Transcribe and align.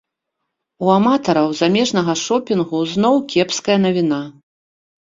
У 0.85 0.89
аматараў 0.93 1.47
замежнага 1.61 2.17
шопінгу 2.25 2.79
зноў 2.95 3.23
кепская 3.35 3.79
навіна. 3.87 4.21